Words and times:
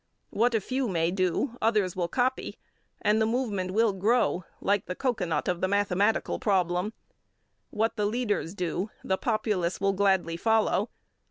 What 0.31 0.55
a 0.55 0.61
few 0.61 0.87
may 0.87 1.11
do, 1.11 1.59
others 1.61 1.95
will 1.95 2.07
copy, 2.07 2.57
and 3.03 3.21
the 3.21 3.27
movement 3.27 3.69
will 3.69 3.93
grow 3.93 4.45
like 4.59 4.87
the 4.87 4.95
cocoanut 4.95 5.47
of 5.47 5.61
the 5.61 5.67
mathematical 5.67 6.39
problem. 6.39 6.93
What 7.69 7.97
the 7.97 8.05
leaders 8.07 8.55
do, 8.55 8.89
the 9.03 9.19
populace 9.19 9.79
will 9.79 9.93
gladly 9.93 10.37
follow. 10.37 10.89